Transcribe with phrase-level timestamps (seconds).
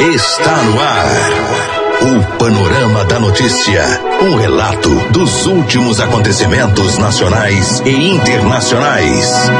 [0.00, 1.06] está no ar.
[2.02, 3.84] O Panorama da Notícia.
[4.22, 9.50] Um relato dos últimos acontecimentos nacionais e internacionais.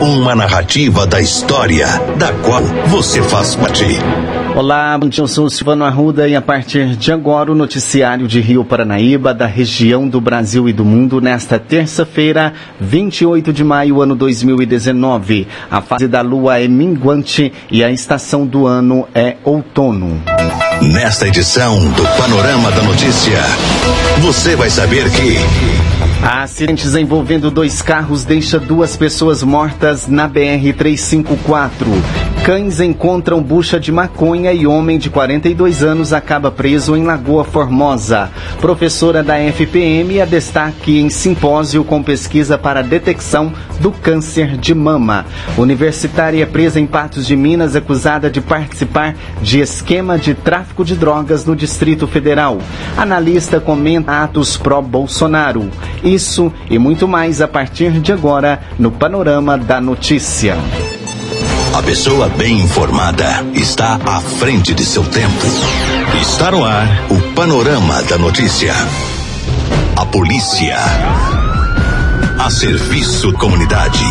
[0.00, 3.84] Uma narrativa da história da qual você faz parte.
[4.56, 9.34] Olá, eu sou Silvano Arruda e a partir de agora o noticiário de Rio Paranaíba,
[9.34, 15.46] da região do Brasil e do mundo, nesta terça-feira, 28 de maio, ano 2019.
[15.70, 20.18] A fase da lua é minguante e a estação do ano é outono.
[20.80, 23.38] Nesta edição do Panorama da Notícia,
[24.22, 25.79] você vai saber que.
[26.22, 31.86] Acidentes envolvendo dois carros deixa duas pessoas mortas na BR-354.
[32.44, 38.30] Cães encontram bucha de maconha e homem de 42 anos acaba preso em Lagoa Formosa.
[38.60, 45.24] Professora da FPM a destaque em simpósio com pesquisa para detecção do câncer de mama.
[45.56, 51.44] Universitária presa em Patos de Minas acusada de participar de esquema de tráfico de drogas
[51.46, 52.58] no Distrito Federal.
[52.96, 55.70] Analista comenta atos pró-Bolsonaro.
[56.10, 60.56] Isso e muito mais a partir de agora no Panorama da Notícia.
[61.72, 65.46] A pessoa bem informada está à frente de seu tempo.
[66.20, 68.74] Está no ar o Panorama da Notícia.
[69.94, 70.76] A polícia.
[72.40, 74.04] A serviço comunidade.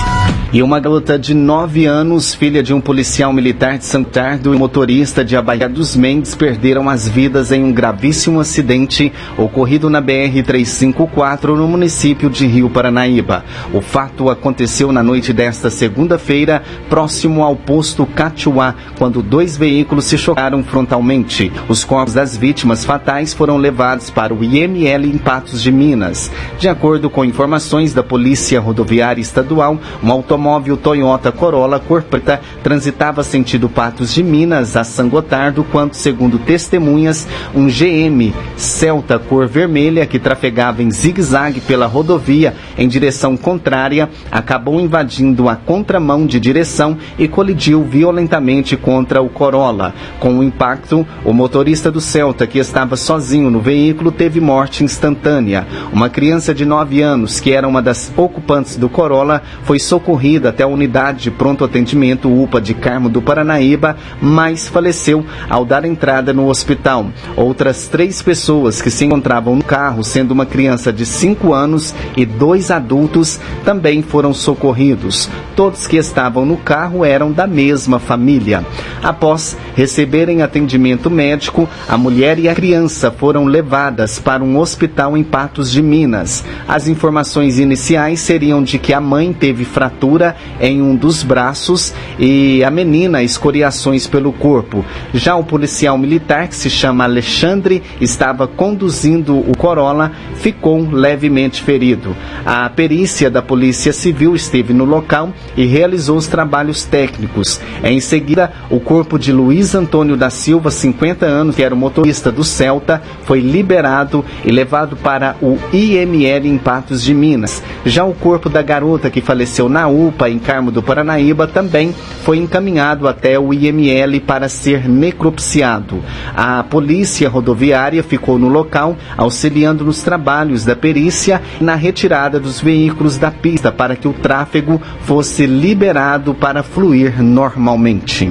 [0.52, 5.24] E uma garota de 9 anos, filha de um policial militar de Santardo e motorista
[5.24, 11.68] de Abaia dos Mendes, perderam as vidas em um gravíssimo acidente ocorrido na BR-354 no
[11.68, 13.46] município de Rio Paranaíba.
[13.72, 20.18] O fato aconteceu na noite desta segunda-feira, próximo ao posto Catuá, quando dois veículos se
[20.18, 21.52] chocaram frontalmente.
[21.68, 26.32] Os corpos das vítimas fatais foram levados para o IML em Patos de Minas.
[26.58, 32.40] De acordo com informações da Polícia Rodoviária Estadual, um automóvel automóvel Toyota Corolla cor preta
[32.64, 39.48] transitava sentido Patos de Minas a São Gotardo, quando, segundo testemunhas, um GM Celta cor
[39.48, 46.40] vermelha que trafegava em zigue-zague pela rodovia em direção contrária acabou invadindo a contramão de
[46.40, 49.94] direção e colidiu violentamente contra o Corolla.
[50.20, 55.68] Com o impacto, o motorista do Celta, que estava sozinho no veículo, teve morte instantânea.
[55.92, 60.64] Uma criança de 9 anos, que era uma das ocupantes do Corolla, foi socorrida até
[60.64, 66.34] a unidade de pronto atendimento UPA de Carmo do Paranaíba, mas faleceu ao dar entrada
[66.34, 67.08] no hospital.
[67.36, 72.26] Outras três pessoas que se encontravam no carro, sendo uma criança de 5 anos e
[72.26, 75.30] dois adultos, também foram socorridos.
[75.56, 78.64] Todos que estavam no carro eram da mesma família.
[79.02, 85.24] Após receberem atendimento médico, a mulher e a criança foram levadas para um hospital em
[85.24, 86.44] Patos de Minas.
[86.68, 91.94] As informações iniciais seriam de que a mãe teve fratura fratura em um dos braços
[92.20, 94.86] e a menina escoriações pelo corpo.
[95.14, 102.16] Já o policial militar, que se chama Alexandre, estava conduzindo o Corolla, ficou levemente ferido.
[102.46, 107.62] A perícia da Polícia Civil esteve no local e realizou os trabalhos técnicos.
[107.84, 112.32] Em seguida, o corpo de Luiz Antônio da Silva, 50 anos, que era o motorista
[112.32, 117.64] do Celta, foi liberado e levado para o IML em Patos de Minas.
[117.86, 121.94] Já o corpo da garota que faleceu na UPA UPA em Carmo do Paranaíba também
[122.24, 126.04] foi encaminhado até o IML para ser necropsiado.
[126.36, 132.60] A polícia rodoviária ficou no local, auxiliando nos trabalhos da perícia e na retirada dos
[132.60, 138.28] veículos da pista para que o tráfego fosse liberado para fluir normalmente.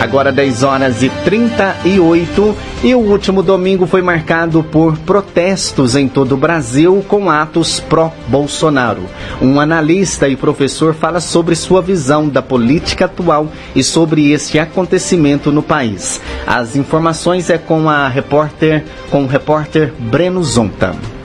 [0.00, 6.32] Agora 10 horas e 38 e o último domingo foi marcado por protestos em todo
[6.32, 9.02] o Brasil com atos pró-Bolsonaro.
[9.42, 15.52] Um analista e professor fala sobre sua visão da política atual e sobre este acontecimento
[15.52, 16.18] no país.
[16.46, 21.19] As informações é com a repórter, com o repórter Breno Zonta.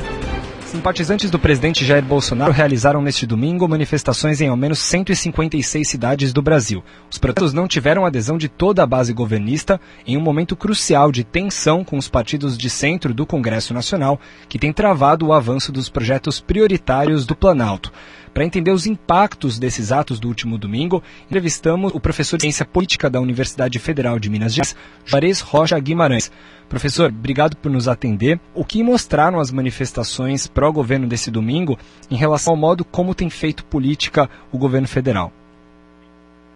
[0.75, 6.41] Simpatizantes do presidente Jair Bolsonaro realizaram neste domingo manifestações em ao menos 156 cidades do
[6.41, 6.83] Brasil.
[7.09, 11.23] Os protestos não tiveram adesão de toda a base governista em um momento crucial de
[11.23, 14.19] tensão com os partidos de centro do Congresso Nacional,
[14.49, 17.89] que tem travado o avanço dos projetos prioritários do Planalto.
[18.35, 23.09] Para entender os impactos desses atos do último domingo, entrevistamos o professor de Ciência Política
[23.09, 26.29] da Universidade Federal de Minas Gerais, Juarez Rocha Guimarães.
[26.67, 28.37] Professor, obrigado por nos atender.
[28.53, 31.79] O que mostraram as manifestações pró-governo desse domingo
[32.11, 35.31] em relação ao modo como tem feito política o governo federal?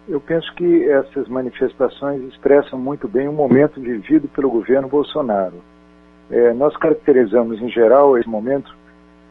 [0.06, 5.62] Eu penso que essas manifestações expressam muito bem o momento vivido pelo governo Bolsonaro.
[6.30, 8.70] É, nós caracterizamos, em geral, esse momento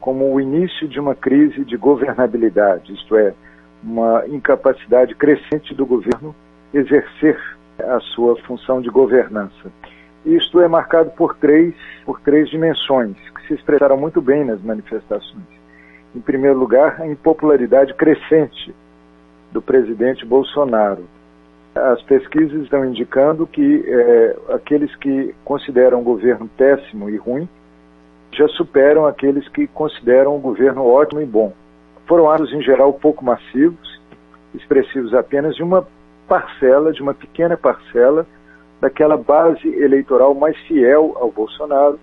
[0.00, 3.34] como o início de uma crise de governabilidade, isto é,
[3.82, 6.34] uma incapacidade crescente do governo
[6.72, 7.38] exercer
[7.78, 9.72] a sua função de governança.
[10.24, 11.74] Isto é marcado por três,
[12.04, 15.44] por três dimensões que se expressaram muito bem nas manifestações.
[16.14, 18.74] Em primeiro lugar, a impopularidade crescente
[19.52, 21.04] do presidente Bolsonaro.
[21.74, 27.48] As pesquisas estão indicando que é, aqueles que consideram o governo péssimo e ruim
[28.32, 31.52] já superam aqueles que consideram o governo ótimo e bom.
[32.06, 34.00] Foram atos, em geral, pouco massivos,
[34.54, 35.86] expressivos apenas de uma
[36.28, 38.26] parcela, de uma pequena parcela,
[38.80, 41.98] daquela base eleitoral mais fiel ao Bolsonaro,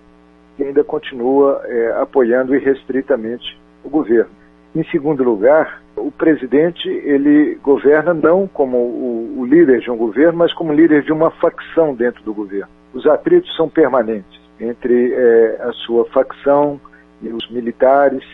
[0.56, 4.30] que ainda continua é, apoiando irrestritamente o governo.
[4.74, 10.38] Em segundo lugar, o presidente ele governa não como o, o líder de um governo,
[10.38, 12.68] mas como líder de uma facção dentro do governo.
[12.92, 16.80] Os atritos são permanentes entre é, a sua facção
[17.22, 18.24] e os militares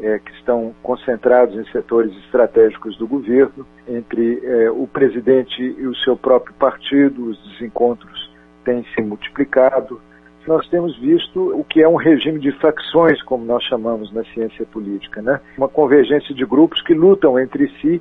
[0.00, 5.94] é, que estão concentrados em setores estratégicos do governo, entre é, o presidente e o
[5.96, 8.30] seu próprio partido, os desencontros
[8.64, 10.00] têm se multiplicado.
[10.46, 14.64] Nós temos visto o que é um regime de facções, como nós chamamos na ciência
[14.66, 15.40] política, né?
[15.58, 18.00] uma convergência de grupos que lutam entre si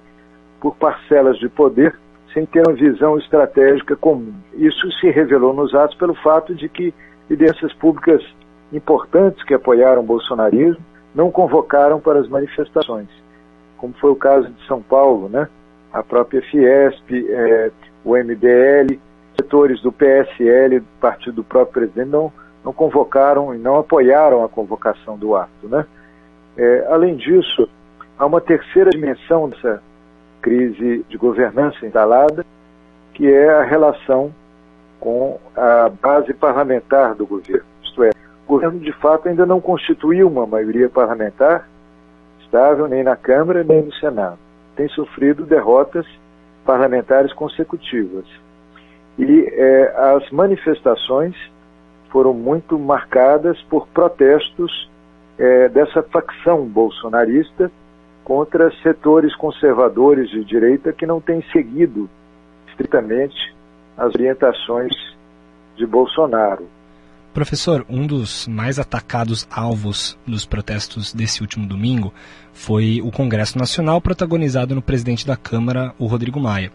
[0.62, 1.98] por parcelas de poder
[2.34, 4.34] sem ter uma visão estratégica comum.
[4.54, 6.94] Isso se revelou nos atos pelo fato de que
[7.30, 8.24] lideranças públicas
[8.72, 10.84] importantes que apoiaram o bolsonarismo
[11.14, 13.08] não convocaram para as manifestações,
[13.78, 15.48] como foi o caso de São Paulo, né?
[15.92, 17.72] a própria Fiesp, é,
[18.04, 19.00] o MDL,
[19.36, 22.32] setores do PSL, partido do próprio presidente, não,
[22.64, 25.68] não convocaram e não apoiaram a convocação do ato.
[25.68, 25.86] Né?
[26.58, 27.68] É, além disso,
[28.18, 29.82] há uma terceira dimensão dessa
[30.42, 32.46] crise de governança instalada,
[33.14, 34.34] que é a relação
[35.00, 37.66] com a base parlamentar do governo.
[37.84, 38.12] Isto é,
[38.46, 41.68] o governo de fato ainda não constituiu uma maioria parlamentar
[42.42, 44.38] estável nem na Câmara nem no Senado.
[44.76, 46.06] Tem sofrido derrotas
[46.66, 48.26] parlamentares consecutivas.
[49.18, 51.36] E é, as manifestações
[52.10, 54.90] foram muito marcadas por protestos
[55.38, 57.72] é, dessa facção bolsonarista
[58.24, 62.10] contra setores conservadores de direita que não têm seguido
[62.68, 63.56] estritamente
[63.98, 64.94] as orientações
[65.76, 66.68] de Bolsonaro.
[67.34, 72.14] Professor, um dos mais atacados alvos dos protestos desse último domingo
[72.52, 76.72] foi o Congresso Nacional, protagonizado no presidente da Câmara, o Rodrigo Maia.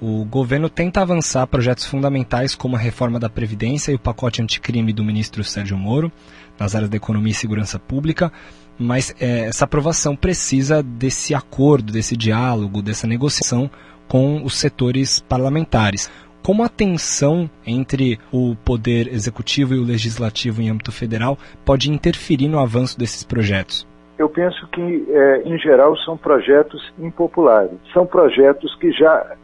[0.00, 4.92] O governo tenta avançar projetos fundamentais como a reforma da Previdência e o pacote anticrime
[4.92, 6.10] do ministro Sérgio Moro,
[6.58, 8.32] nas áreas da economia e segurança pública,
[8.78, 13.70] mas é, essa aprovação precisa desse acordo, desse diálogo, dessa negociação
[14.08, 16.10] com os setores parlamentares.
[16.42, 22.48] Como a tensão entre o poder executivo e o legislativo em âmbito federal pode interferir
[22.48, 23.86] no avanço desses projetos?
[24.18, 27.72] Eu penso que, é, em geral, são projetos impopulares.
[27.92, 29.36] São projetos que já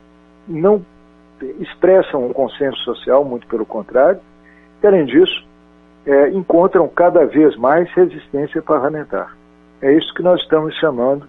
[0.48, 0.84] não
[1.60, 4.20] expressam um consenso social, muito pelo contrário,
[4.82, 5.46] e, além disso,
[6.06, 9.36] é, encontram cada vez mais resistência parlamentar.
[9.82, 11.28] É isso que nós estamos chamando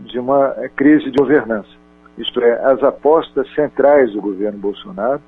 [0.00, 1.85] de uma crise de governança
[2.18, 5.20] isto é, as apostas centrais do governo Bolsonaro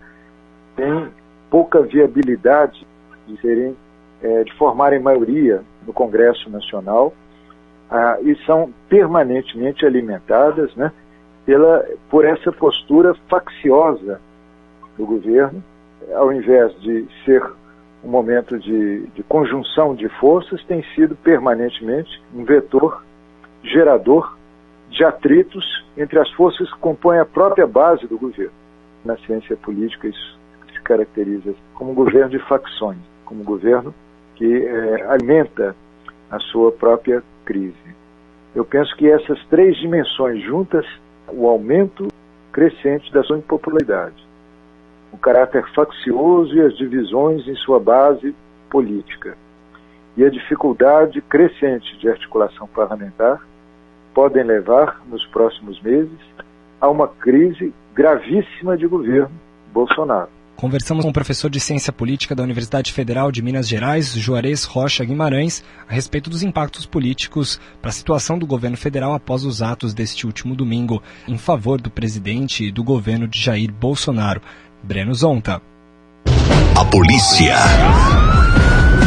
[0.76, 1.08] têm
[1.50, 2.86] pouca viabilidade
[3.26, 3.76] de serem,
[4.22, 7.12] é, de formarem maioria no Congresso Nacional
[7.90, 10.92] ah, e são permanentemente alimentadas, né,
[11.46, 14.20] pela por essa postura facciosa
[14.96, 15.62] do governo,
[16.14, 17.42] ao invés de ser
[18.04, 23.02] um momento de, de conjunção de forças, tem sido permanentemente um vetor
[23.62, 24.37] gerador
[24.90, 25.64] de atritos
[25.96, 28.52] entre as forças que compõem a própria base do governo.
[29.04, 30.38] Na ciência política, isso
[30.72, 33.94] se caracteriza como um governo de facções, como um governo
[34.34, 35.74] que é, alimenta
[36.30, 37.96] a sua própria crise.
[38.54, 40.86] Eu penso que essas três dimensões juntas,
[41.28, 42.08] o aumento
[42.52, 44.26] crescente da sua impopularidade,
[45.12, 48.34] o caráter faccioso e as divisões em sua base
[48.70, 49.36] política,
[50.16, 53.40] e a dificuldade crescente de articulação parlamentar,
[54.18, 56.18] podem levar, nos próximos meses,
[56.80, 59.30] a uma crise gravíssima de governo
[59.72, 60.28] Bolsonaro.
[60.56, 65.04] Conversamos com o professor de Ciência Política da Universidade Federal de Minas Gerais, Juarez Rocha
[65.04, 69.94] Guimarães, a respeito dos impactos políticos para a situação do governo federal após os atos
[69.94, 74.42] deste último domingo em favor do presidente e do governo de Jair Bolsonaro.
[74.82, 75.62] Breno Zonta.
[76.76, 77.54] A polícia.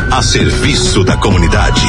[0.09, 1.81] A serviço da comunidade.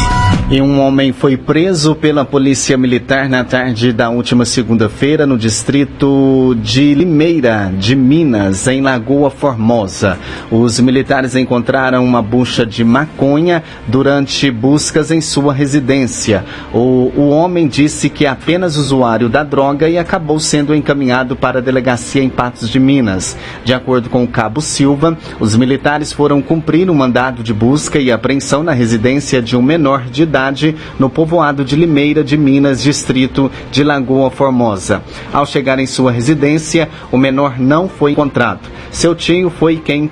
[0.52, 6.54] E um homem foi preso pela Polícia Militar na tarde da última segunda-feira no distrito
[6.60, 10.18] de Limeira, de Minas, em Lagoa Formosa.
[10.50, 16.44] Os militares encontraram uma bucha de maconha durante buscas em sua residência.
[16.70, 21.60] O, o homem disse que é apenas usuário da droga e acabou sendo encaminhado para
[21.60, 23.38] a delegacia em Patos de Minas.
[23.64, 28.12] De acordo com o Cabo Silva, os militares foram cumprir um mandado de busca e
[28.12, 32.82] apreensão na residência de um menor de idade cidade, no povoado de Limeira de Minas,
[32.82, 35.02] distrito de Lagoa Formosa.
[35.32, 38.60] Ao chegar em sua residência, o menor não foi encontrado.
[38.90, 40.10] Seu tio foi quem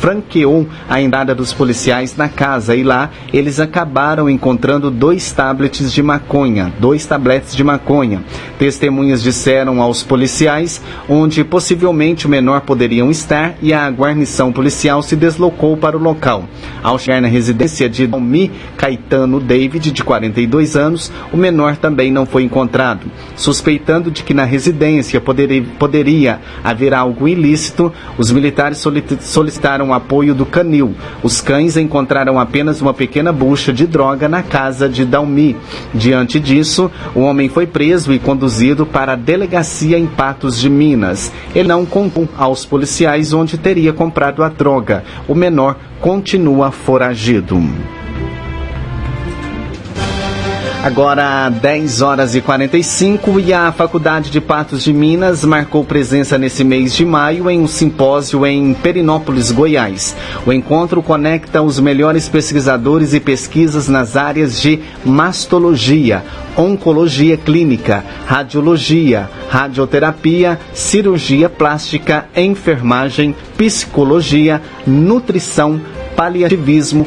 [0.00, 6.02] franqueou a entrada dos policiais na casa e lá eles acabaram encontrando dois tablets de
[6.02, 8.22] maconha, dois tabletes de maconha.
[8.58, 15.16] Testemunhas disseram aos policiais onde possivelmente o menor poderiam estar e a guarnição policial se
[15.16, 16.44] deslocou para o local.
[16.82, 22.24] Ao chegar na residência de Dalmi Caetano David, de 42 anos, o menor também não
[22.24, 23.10] foi encontrado.
[23.36, 28.82] Suspeitando de que na residência poderia, poderia haver algo ilícito, os militares
[29.20, 30.94] solicitaram o apoio do canil.
[31.22, 35.56] Os cães encontraram apenas uma pequena bucha de droga na casa de Dalmi.
[35.92, 41.32] Diante disso, o homem foi preso e conduzido para a delegacia em Patos de Minas.
[41.54, 45.04] Ele não contou aos policiais onde teria comprado a droga.
[45.26, 47.58] O menor continua foragido.
[50.82, 56.62] Agora 10 horas e 45 e a Faculdade de Patos de Minas marcou presença nesse
[56.62, 60.14] mês de maio em um simpósio em Perinópolis, Goiás.
[60.46, 66.22] O encontro conecta os melhores pesquisadores e pesquisas nas áreas de mastologia,
[66.56, 75.80] oncologia clínica, radiologia, radioterapia, cirurgia plástica, enfermagem, psicologia, nutrição,
[76.14, 77.04] paliativismo,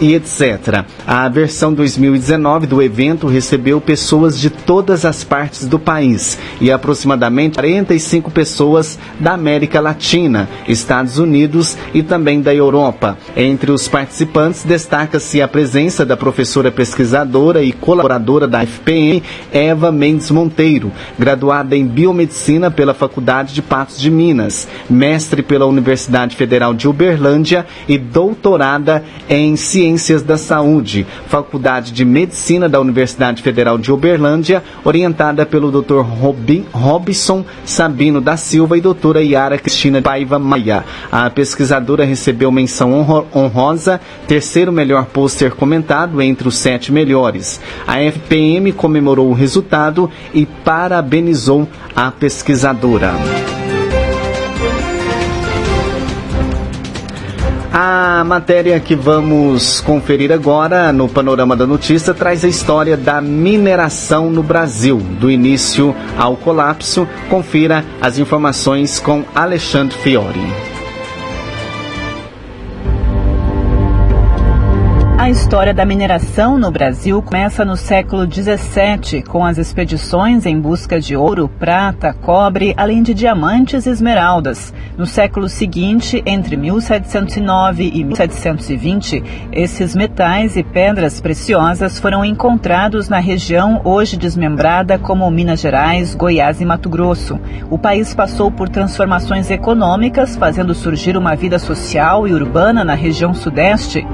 [0.00, 0.84] e etc.
[1.06, 7.56] A versão 2019 do evento recebeu pessoas de todas as partes do país e aproximadamente
[7.56, 13.18] 45 pessoas da América Latina, Estados Unidos e também da Europa.
[13.36, 20.30] Entre os participantes destaca-se a presença da professora pesquisadora e colaboradora da FPM, Eva Mendes
[20.30, 26.88] Monteiro, graduada em Biomedicina pela Faculdade de Patos de Minas, mestre pela Universidade Federal de
[26.88, 33.90] Uberlândia e doutorada em Ciências Ciências da Saúde, Faculdade de Medicina da Universidade Federal de
[33.90, 36.00] Uberlândia, orientada pelo Dr.
[36.00, 40.84] Robin, Robson Sabino da Silva e doutora Yara Cristina Paiva Maia.
[41.10, 47.60] A pesquisadora recebeu menção honrosa, terceiro melhor pôster comentado entre os sete melhores.
[47.84, 53.59] A FPM comemorou o resultado e parabenizou a pesquisadora.
[57.72, 64.28] A matéria que vamos conferir agora no Panorama da Notícia traz a história da mineração
[64.28, 67.06] no Brasil, do início ao colapso.
[67.28, 70.69] Confira as informações com Alexandre Fiore.
[75.30, 81.00] A história da mineração no Brasil começa no século XVII, com as expedições em busca
[81.00, 84.74] de ouro, prata, cobre, além de diamantes e esmeraldas.
[84.98, 89.22] No século seguinte, entre 1709 e 1720,
[89.52, 96.60] esses metais e pedras preciosas foram encontrados na região hoje desmembrada como Minas Gerais, Goiás
[96.60, 97.38] e Mato Grosso.
[97.70, 103.32] O país passou por transformações econômicas, fazendo surgir uma vida social e urbana na região
[103.32, 104.04] sudeste.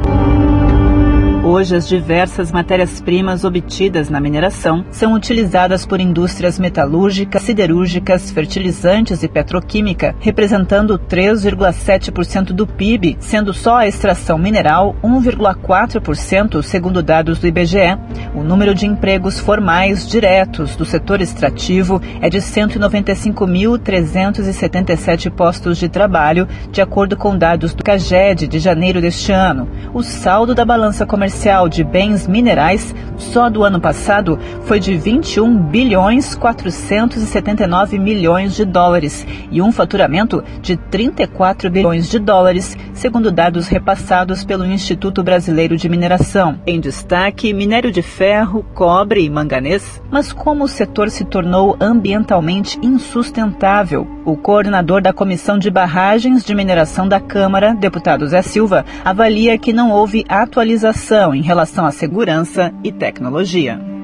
[1.56, 9.28] Hoje, as diversas matérias-primas obtidas na mineração são utilizadas por indústrias metalúrgicas, siderúrgicas, fertilizantes e
[9.28, 17.96] petroquímica, representando 3,7% do PIB, sendo só a extração mineral 1,4%, segundo dados do IBGE.
[18.34, 26.46] O número de empregos formais diretos do setor extrativo é de 195.377 postos de trabalho,
[26.70, 29.66] de acordo com dados do CAGED de janeiro deste ano.
[29.94, 34.96] O saldo da balança comercial comercial de bens minerais só do ano passado foi de
[34.96, 43.30] 21 bilhões 479 milhões de dólares e um faturamento de 34 bilhões de dólares, segundo
[43.30, 46.60] dados repassados pelo Instituto Brasileiro de Mineração.
[46.66, 50.02] Em destaque, minério de ferro, cobre e manganês.
[50.10, 54.06] Mas como o setor se tornou ambientalmente insustentável?
[54.24, 59.72] O coordenador da Comissão de Barragens de Mineração da Câmara, deputado Zé Silva, avalia que
[59.72, 63.95] não houve atualização em relação à segurança e tecnologia.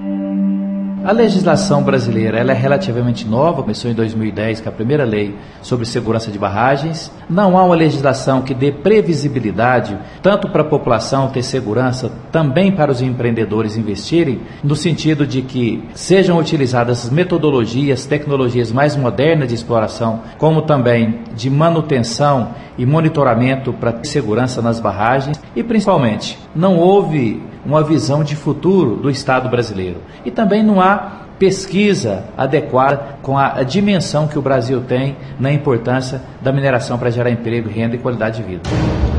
[1.04, 5.84] A legislação brasileira ela é relativamente nova, começou em 2010 com a primeira lei sobre
[5.84, 7.10] segurança de barragens.
[7.28, 12.92] Não há uma legislação que dê previsibilidade tanto para a população ter segurança, também para
[12.92, 20.20] os empreendedores investirem, no sentido de que sejam utilizadas metodologias, tecnologias mais modernas de exploração,
[20.38, 27.82] como também de manutenção e monitoramento para segurança nas barragens e principalmente não houve uma
[27.82, 29.98] visão de futuro do Estado brasileiro.
[30.24, 36.22] E também não há pesquisa adequada com a, dimensão que o Brasil tem na importância
[36.40, 39.11] da mineração para gerar emprego, renda e qualidade de vida.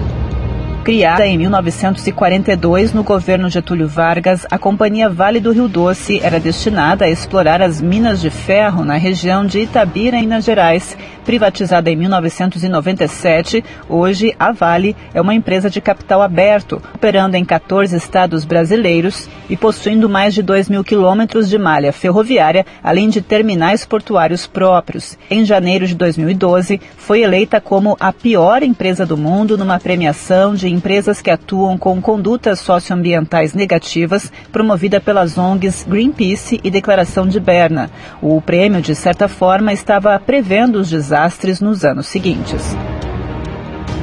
[0.84, 7.06] Criada em 1942 no governo Getúlio Vargas, a Companhia Vale do Rio Doce era destinada
[7.06, 10.98] a explorar as minas de ferro na região de Itabira, Minas Gerais.
[11.24, 17.96] Privatizada em 1997, hoje a Vale é uma empresa de capital aberto, operando em 14
[17.96, 23.86] estados brasileiros e possuindo mais de 2 mil quilômetros de malha ferroviária, além de terminais
[23.86, 25.18] portuários próprios.
[25.30, 30.73] Em janeiro de 2012, foi eleita como a pior empresa do mundo numa premiação de
[30.74, 37.89] empresas que atuam com condutas socioambientais negativas, promovida pelas ONGs Greenpeace e Declaração de Berna.
[38.22, 42.75] O prêmio, de certa forma, estava prevendo os desastres nos anos seguintes.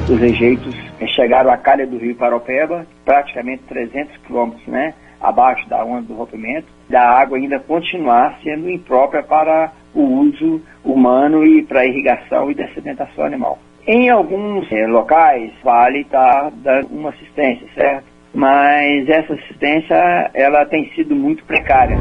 [0.09, 0.75] Os rejeitos
[1.15, 6.67] chegaram à calha do rio Paropeba, praticamente 300 quilômetros né, abaixo da onda do rompimento,
[6.89, 13.25] da água ainda continuar sendo imprópria para o uso humano e para irrigação e dessedentação
[13.25, 13.59] animal.
[13.87, 18.05] Em alguns eh, locais, Vale está dando uma assistência, certo?
[18.33, 21.97] Mas essa assistência, ela tem sido muito precária.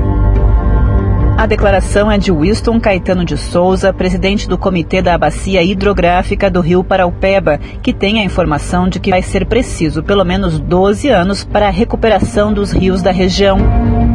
[1.40, 6.60] A declaração é de Winston Caetano de Souza, presidente do Comitê da Bacia Hidrográfica do
[6.60, 11.42] Rio Paraupeba, que tem a informação de que vai ser preciso pelo menos 12 anos
[11.42, 13.56] para a recuperação dos rios da região.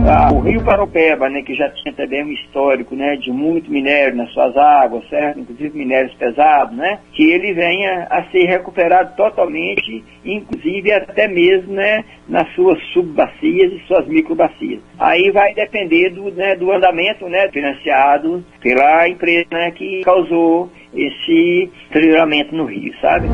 [0.07, 4.15] Ah, o Rio Paraupeba, né, que já tinha também um histórico né, de muito minério
[4.15, 5.39] nas suas águas, certo?
[5.39, 12.03] inclusive minérios pesados, né, que ele venha a ser recuperado totalmente, inclusive até mesmo né,
[12.29, 14.79] nas suas subbacias e suas microbacias.
[14.99, 21.71] Aí vai depender do, né, do andamento né, financiado pela empresa né, que causou esse
[21.89, 23.27] deterioramento no rio, sabe?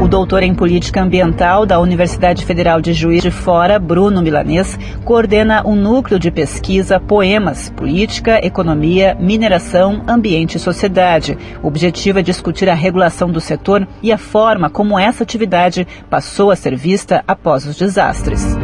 [0.00, 5.66] O doutor em política ambiental da Universidade Federal de Juiz de Fora, Bruno Milanês, coordena
[5.66, 11.36] um núcleo de pesquisa Poemas, Política, Economia, Mineração, Ambiente e Sociedade.
[11.64, 16.52] O objetivo é discutir a regulação do setor e a forma como essa atividade passou
[16.52, 18.56] a ser vista após os desastres.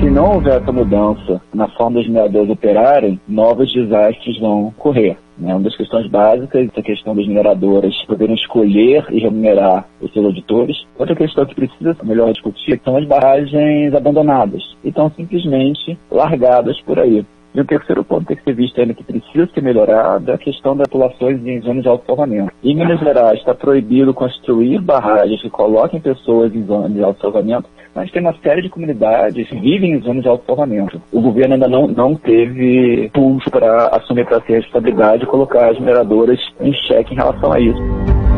[0.00, 5.16] Se não houver essa mudança na forma dos mineradores operarem, novos desastres vão ocorrer.
[5.40, 5.54] Né?
[5.54, 10.24] Uma das questões básicas é a questão das mineradoras poderem escolher e remunerar os seus
[10.26, 10.76] auditores.
[10.98, 16.98] Outra questão que precisa melhor discutir são as barragens abandonadas e estão simplesmente largadas por
[16.98, 17.24] aí.
[17.54, 20.34] E o terceiro ponto que tem que ser visto ainda que precisa ser melhorado é
[20.34, 22.52] a questão das populações em zonas de alto salvamento.
[22.62, 27.68] Em Minas Gerais está proibido construir barragens que coloquem pessoas em zonas de alto salvamento,
[27.94, 31.02] mas tem uma série de comunidades que vivem em zonas de alto salvamento.
[31.12, 35.70] O governo ainda não, não teve pulso para assumir para si a responsabilidade e colocar
[35.70, 38.29] as mineradoras em xeque em relação a isso.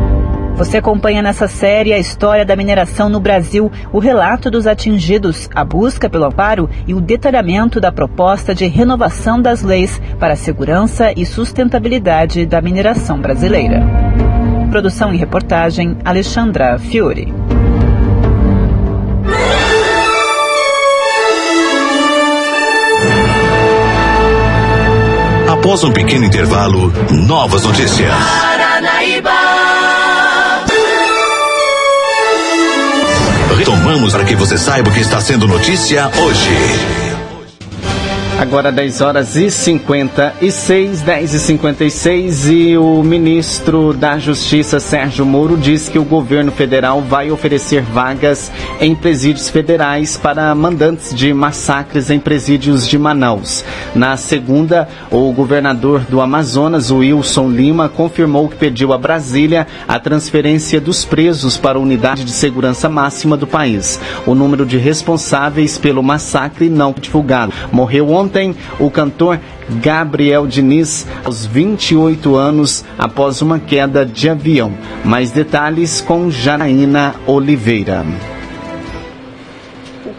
[0.55, 5.65] Você acompanha nessa série a história da mineração no Brasil, o relato dos atingidos, a
[5.65, 11.11] busca pelo amparo e o detalhamento da proposta de renovação das leis para a segurança
[11.17, 13.83] e sustentabilidade da mineração brasileira.
[14.69, 17.33] Produção e reportagem Alexandra Fiore.
[25.49, 26.91] Após um pequeno intervalo,
[27.25, 28.13] novas notícias.
[28.13, 29.42] Paranaíba!
[33.55, 37.12] Retomamos para que você saiba o que está sendo notícia hoje.
[38.39, 45.55] Agora 10 horas e 56, 10 e 56 e o ministro da Justiça Sérgio Moro
[45.55, 52.09] diz que o governo federal vai oferecer vagas em presídios federais para mandantes de massacres
[52.09, 53.63] em presídios de Manaus.
[53.95, 60.81] Na segunda, o governador do Amazonas, Wilson Lima, confirmou que pediu a Brasília a transferência
[60.81, 63.99] dos presos para a unidade de segurança máxima do país.
[64.25, 67.53] O número de responsáveis pelo massacre não divulgado.
[67.71, 69.37] Morreu ontem Ontem, o cantor
[69.81, 74.73] Gabriel Diniz, aos 28 anos, após uma queda de avião.
[75.03, 78.05] Mais detalhes com Janaína Oliveira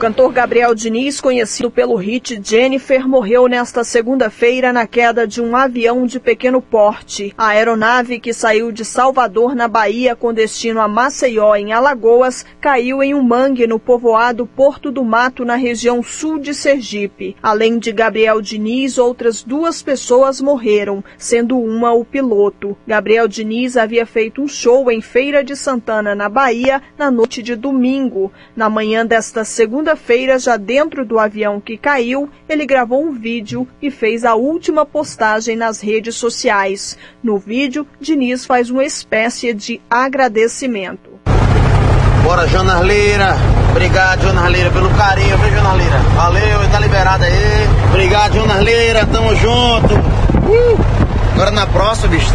[0.04, 6.04] cantor Gabriel Diniz, conhecido pelo hit Jennifer, morreu nesta segunda-feira na queda de um avião
[6.04, 7.32] de pequeno porte.
[7.38, 13.02] A aeronave que saiu de Salvador, na Bahia, com destino a Maceió, em Alagoas, caiu
[13.02, 17.34] em um mangue no povoado Porto do Mato, na região sul de Sergipe.
[17.42, 22.76] Além de Gabriel Diniz, outras duas pessoas morreram, sendo uma o piloto.
[22.86, 27.56] Gabriel Diniz havia feito um show em Feira de Santana, na Bahia, na noite de
[27.56, 28.30] domingo.
[28.54, 29.46] Na manhã desta
[29.94, 34.84] segunda-feira, já dentro do avião que caiu, ele gravou um vídeo e fez a última
[34.84, 36.98] postagem nas redes sociais.
[37.22, 41.10] No vídeo, Diniz faz uma espécie de agradecimento.
[42.22, 43.36] Bora, Jornaleira.
[43.70, 45.98] Obrigado, Jornaleira, pelo carinho, viu, Jornaleira?
[46.14, 47.68] Valeu, tá liberado aí.
[47.90, 49.94] Obrigado, Jornaleira, tamo junto.
[49.94, 50.78] Uh!
[51.34, 52.32] Agora na próxima, bicho,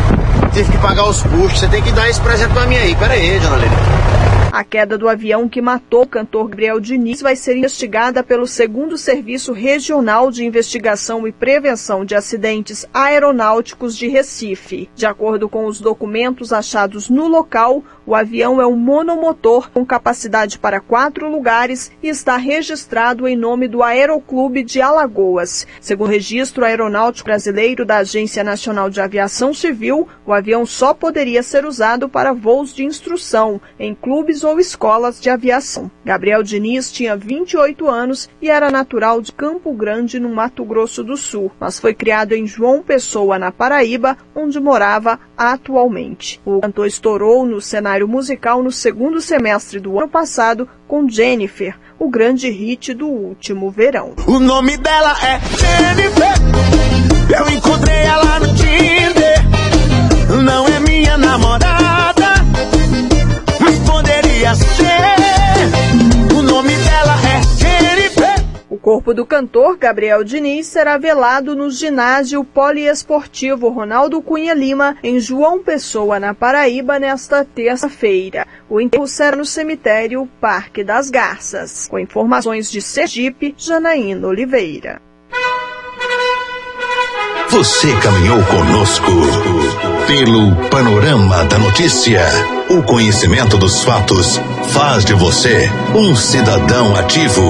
[0.53, 1.59] tive que pagar os custos.
[1.59, 2.95] Você tem que dar esse presente pra mim aí.
[2.95, 4.38] Pera aí, Jornaleira.
[4.59, 8.97] A queda do avião que matou o cantor Gabriel Diniz vai ser investigada pelo segundo
[8.97, 14.89] Serviço Regional de Investigação e Prevenção de Acidentes Aeronáuticos de Recife.
[14.93, 20.57] De acordo com os documentos achados no local, o avião é um monomotor com capacidade
[20.57, 25.67] para quatro lugares e está registrado em nome do Aeroclube de Alagoas.
[25.79, 31.43] Segundo o registro aeronáutico brasileiro da Agência Nacional de Aviação Civil, o avião só poderia
[31.43, 35.91] ser usado para voos de instrução em clubes ou escolas de aviação.
[36.03, 41.15] Gabriel Diniz tinha 28 anos e era natural de Campo Grande, no Mato Grosso do
[41.15, 46.41] Sul, mas foi criado em João Pessoa, na Paraíba, onde morava atualmente.
[46.43, 52.09] O cantor estourou no cenário musical no segundo semestre do ano passado com Jennifer, o
[52.09, 54.15] grande hit do último verão.
[54.27, 56.33] O nome dela é Jennifer.
[57.37, 60.43] Eu encontrei ela no Tinder.
[60.43, 62.33] Não é minha namorada,
[63.61, 66.18] mas poderia ser.
[68.79, 75.59] Corpo do cantor Gabriel Diniz será velado no ginásio poliesportivo Ronaldo Cunha Lima, em João
[75.59, 78.47] Pessoa, na Paraíba, nesta terça-feira.
[78.69, 81.87] O enterro será no cemitério Parque das Garças.
[81.87, 85.01] Com informações de Sergipe, Janaína Oliveira.
[87.49, 89.11] Você caminhou conosco
[90.05, 92.23] pelo panorama da notícia.
[92.69, 94.39] O conhecimento dos fatos
[94.71, 97.41] faz de você um cidadão ativo.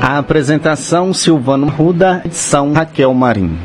[0.00, 3.58] A apresentação Silvano Ruda, edição Raquel Marim.